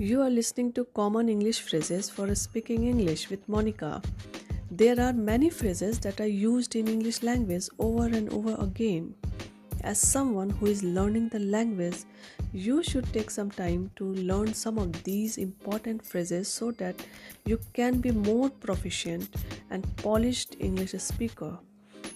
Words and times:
You 0.00 0.22
are 0.22 0.30
listening 0.30 0.72
to 0.72 0.86
Common 0.94 1.28
English 1.28 1.60
Phrases 1.60 2.08
for 2.08 2.34
Speaking 2.34 2.84
English 2.84 3.28
with 3.28 3.46
Monica. 3.46 4.00
There 4.70 4.98
are 4.98 5.12
many 5.12 5.50
phrases 5.50 5.98
that 6.00 6.22
are 6.22 6.26
used 6.26 6.74
in 6.74 6.88
English 6.88 7.22
language 7.22 7.68
over 7.78 8.06
and 8.06 8.32
over 8.32 8.56
again. 8.58 9.14
As 9.82 9.98
someone 9.98 10.48
who 10.48 10.68
is 10.68 10.82
learning 10.82 11.28
the 11.28 11.40
language, 11.40 11.98
you 12.54 12.82
should 12.82 13.12
take 13.12 13.30
some 13.30 13.50
time 13.50 13.90
to 13.96 14.06
learn 14.14 14.54
some 14.54 14.78
of 14.78 15.02
these 15.02 15.36
important 15.36 16.02
phrases 16.02 16.48
so 16.48 16.70
that 16.78 17.04
you 17.44 17.60
can 17.74 18.00
be 18.00 18.10
more 18.10 18.48
proficient 18.48 19.28
and 19.68 19.84
polished 19.98 20.56
English 20.60 20.92
speaker. 20.92 21.58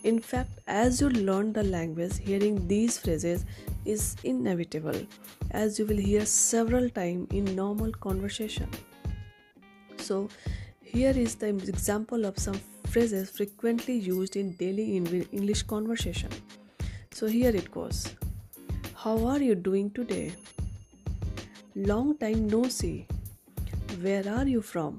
In 0.05 0.21
fact, 0.21 0.59
as 0.66 1.03
you 1.03 1.11
learn 1.11 1.53
the 1.53 1.65
language, 1.65 2.16
hearing 2.16 2.66
these 2.66 2.97
phrases 2.97 3.45
is 3.84 4.16
inevitable 4.24 5.01
as 5.51 5.79
you 5.79 5.87
will 5.87 5.97
hear 5.97 6.25
several 6.27 6.88
times 6.91 7.29
in 7.30 7.45
normal 7.56 7.92
conversation. 7.92 8.69
So, 9.98 10.29
here 10.83 11.16
is 11.16 11.34
the 11.34 11.48
example 11.48 12.25
of 12.25 12.39
some 12.39 12.61
phrases 12.87 13.30
frequently 13.30 13.95
used 13.95 14.37
in 14.37 14.52
daily 14.52 14.97
English 14.97 15.62
conversation. 15.62 16.30
So, 17.12 17.27
here 17.27 17.55
it 17.55 17.70
goes 17.70 18.15
How 18.95 19.16
are 19.27 19.41
you 19.41 19.55
doing 19.55 19.91
today? 19.91 20.33
Long 21.75 22.16
time 22.19 22.47
no 22.48 22.69
see. 22.69 23.06
Where 24.01 24.28
are 24.28 24.47
you 24.47 24.62
from? 24.62 24.98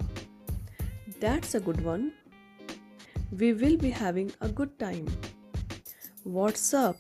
That's 1.19 1.55
a 1.55 1.59
good 1.59 1.81
one. 1.81 2.11
We 3.31 3.53
will 3.53 3.77
be 3.77 3.89
having 3.89 4.31
a 4.41 4.49
good 4.49 4.77
time. 4.79 5.07
What's 6.23 6.73
up? 6.73 6.97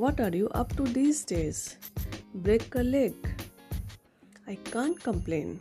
What 0.00 0.18
are 0.18 0.34
you 0.34 0.48
up 0.60 0.74
to 0.76 0.84
these 0.84 1.24
days? 1.26 1.76
Break 2.34 2.74
a 2.74 2.82
leg. 2.82 3.14
I 4.46 4.54
can't 4.54 4.98
complain. 4.98 5.58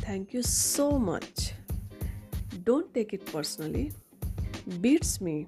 Thank 0.00 0.34
you 0.34 0.42
so 0.42 0.98
much. 0.98 1.54
Don't 2.64 2.92
take 2.92 3.14
it 3.14 3.24
personally. 3.24 3.92
Beats 4.82 5.22
me. 5.22 5.46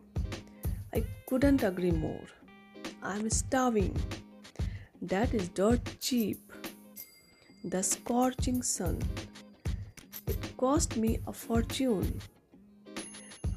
I 0.95 1.05
couldn't 1.27 1.63
agree 1.63 1.91
more. 1.91 2.25
I'm 3.03 3.29
starving. 3.29 3.95
That 5.03 5.35
is 5.35 5.51
dirt 5.51 5.85
cheap. 6.01 6.41
The 7.63 7.83
scorching 7.83 8.63
sun. 8.63 9.03
It 10.27 10.57
cost 10.57 10.97
me 10.97 11.19
a 11.27 11.33
fortune. 11.35 12.23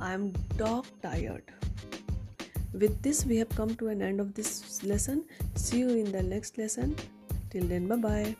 I'm 0.01 0.31
dog 0.57 0.87
tired. 1.01 1.53
With 2.73 3.01
this, 3.01 3.25
we 3.25 3.37
have 3.37 3.49
come 3.49 3.75
to 3.75 3.89
an 3.89 4.01
end 4.01 4.19
of 4.19 4.33
this 4.33 4.83
lesson. 4.83 5.25
See 5.55 5.79
you 5.79 5.89
in 5.89 6.11
the 6.11 6.23
next 6.23 6.57
lesson. 6.57 6.95
Till 7.49 7.65
then, 7.65 7.87
bye 7.87 7.97
bye. 7.97 8.35